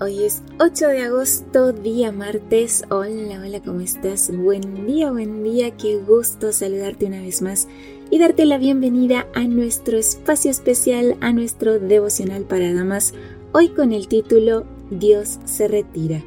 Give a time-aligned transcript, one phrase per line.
[0.00, 2.84] Hoy es 8 de agosto, día martes.
[2.88, 4.30] Hola, hola, ¿cómo estás?
[4.32, 7.66] Buen día, buen día, qué gusto saludarte una vez más
[8.08, 13.12] y darte la bienvenida a nuestro espacio especial, a nuestro devocional para damas,
[13.50, 16.22] hoy con el título Dios se retira.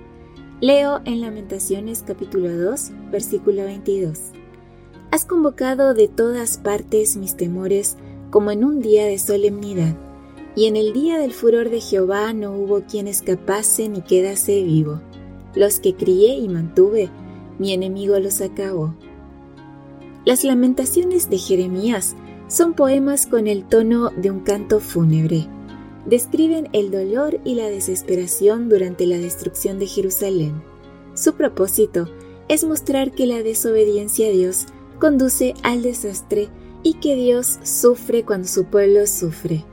[0.60, 4.20] Leo en Lamentaciones capítulo 2, versículo 22.
[5.12, 7.96] Has convocado de todas partes mis temores
[8.32, 9.96] como en un día de solemnidad,
[10.56, 15.02] y en el día del furor de Jehová no hubo quien escapase ni quedase vivo.
[15.56, 17.10] Los que crié y mantuve,
[17.60, 18.96] mi enemigo los acabó.
[20.26, 22.16] Las lamentaciones de Jeremías
[22.48, 25.48] son poemas con el tono de un canto fúnebre.
[26.06, 30.62] Describen el dolor y la desesperación durante la destrucción de Jerusalén.
[31.14, 32.10] Su propósito
[32.50, 34.66] es mostrar que la desobediencia a Dios
[35.00, 36.50] conduce al desastre
[36.84, 39.64] y que Dios sufre cuando su pueblo sufre.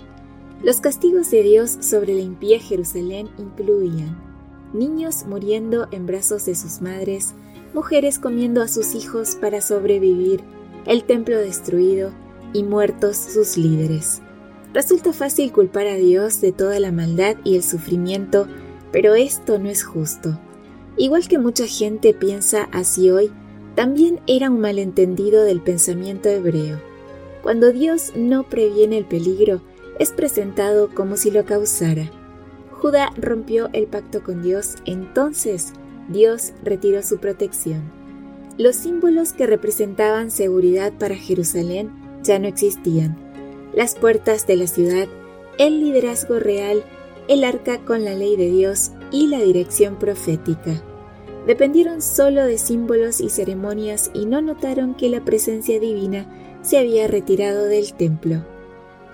[0.63, 4.29] Los castigos de Dios sobre la impía Jerusalén incluían
[4.73, 7.35] niños muriendo en brazos de sus madres,
[7.75, 10.43] mujeres comiendo a sus hijos para sobrevivir,
[10.87, 12.13] el templo destruido
[12.53, 14.23] y muertos sus líderes.
[14.75, 18.47] Resulta fácil culpar a Dios de toda la maldad y el sufrimiento,
[18.93, 20.39] pero esto no es justo.
[20.97, 23.31] Igual que mucha gente piensa así hoy,
[23.75, 26.81] también era un malentendido del pensamiento hebreo.
[27.43, 29.63] Cuando Dios no previene el peligro,
[29.99, 32.11] es presentado como si lo causara.
[32.73, 35.73] Judá rompió el pacto con Dios, entonces
[36.09, 37.83] Dios retiró su protección.
[38.57, 41.91] Los símbolos que representaban seguridad para Jerusalén
[42.23, 43.17] ya no existían.
[43.75, 45.07] Las puertas de la ciudad,
[45.59, 46.85] el liderazgo real,
[47.29, 50.83] el arca con la ley de Dios y la dirección profética.
[51.47, 56.27] Dependieron solo de símbolos y ceremonias y no notaron que la presencia divina
[56.63, 58.45] se había retirado del templo.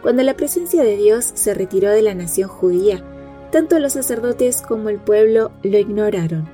[0.05, 3.05] Cuando la presencia de Dios se retiró de la nación judía,
[3.51, 6.49] tanto los sacerdotes como el pueblo lo ignoraron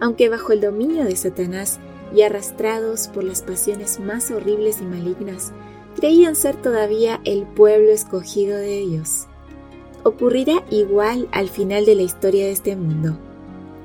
[0.00, 1.78] aunque bajo el dominio de Satanás
[2.14, 5.52] y arrastrados por las pasiones más horribles y malignas,
[5.94, 9.26] creían ser todavía el pueblo escogido de Dios.
[10.02, 13.18] Ocurrirá igual al final de la historia de este mundo.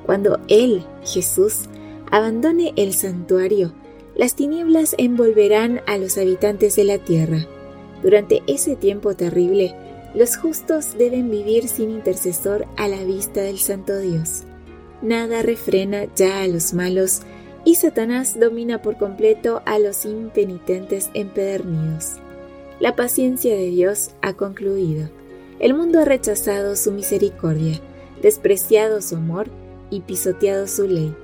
[0.05, 1.65] Cuando Él, Jesús,
[2.09, 3.73] abandone el santuario,
[4.15, 7.45] las tinieblas envolverán a los habitantes de la tierra.
[8.05, 9.75] Durante ese tiempo terrible,
[10.13, 14.45] los justos deben vivir sin intercesor a la vista del Santo Dios
[15.05, 17.21] nada refrena ya a los malos
[17.63, 22.15] y Satanás domina por completo a los impenitentes empedernidos.
[22.79, 25.09] La paciencia de Dios ha concluido.
[25.59, 27.79] El mundo ha rechazado su misericordia,
[28.21, 29.47] despreciado su amor
[29.89, 31.15] y pisoteado su ley.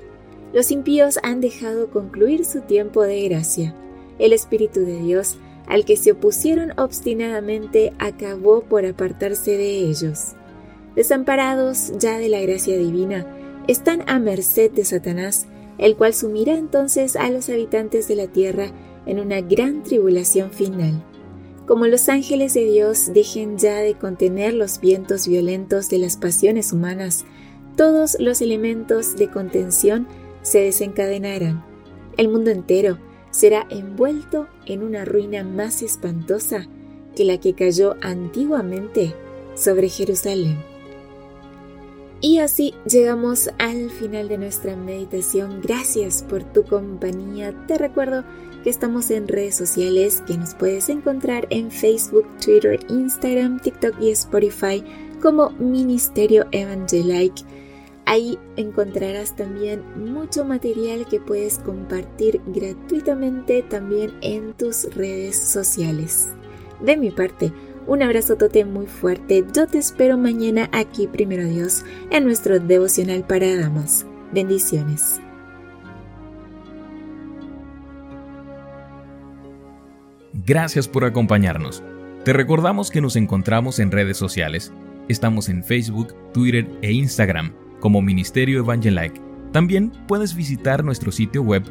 [0.53, 3.75] Los impíos han dejado concluir su tiempo de gracia.
[4.19, 5.37] El Espíritu de Dios,
[5.71, 10.33] al que se opusieron obstinadamente, acabó por apartarse de ellos.
[10.97, 13.25] Desamparados ya de la gracia divina,
[13.69, 18.65] están a merced de Satanás, el cual sumirá entonces a los habitantes de la tierra
[19.05, 21.05] en una gran tribulación final.
[21.65, 26.73] Como los ángeles de Dios dejen ya de contener los vientos violentos de las pasiones
[26.73, 27.23] humanas,
[27.77, 30.05] todos los elementos de contención
[30.41, 31.63] se desencadenarán.
[32.17, 32.97] El mundo entero
[33.31, 36.67] será envuelto en una ruina más espantosa
[37.15, 39.15] que la que cayó antiguamente
[39.55, 40.57] sobre Jerusalén.
[42.23, 45.59] Y así llegamos al final de nuestra meditación.
[45.61, 47.65] Gracias por tu compañía.
[47.67, 48.23] Te recuerdo
[48.63, 54.11] que estamos en redes sociales, que nos puedes encontrar en Facebook, Twitter, Instagram, TikTok y
[54.11, 54.83] Spotify
[55.19, 57.43] como Ministerio Evangelike.
[58.06, 66.29] Ahí encontrarás también mucho material que puedes compartir gratuitamente también en tus redes sociales.
[66.81, 67.53] De mi parte,
[67.88, 69.45] un abrazo tote muy fuerte.
[69.53, 74.05] Yo te espero mañana aquí, primero Dios, en nuestro devocional para damas.
[74.31, 75.20] Bendiciones.
[80.46, 81.84] Gracias por acompañarnos.
[82.23, 84.72] Te recordamos que nos encontramos en redes sociales.
[85.08, 89.22] Estamos en Facebook, Twitter e Instagram como Ministerio Evangelike.
[89.51, 91.63] También puedes visitar nuestro sitio web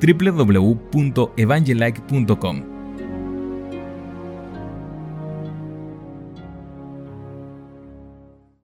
[0.00, 2.77] www.evangelike.com